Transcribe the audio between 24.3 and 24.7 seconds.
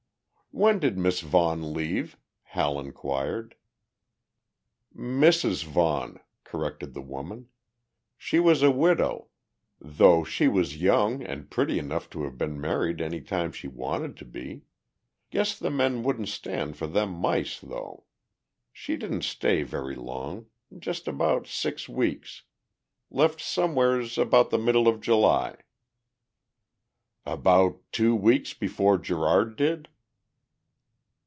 the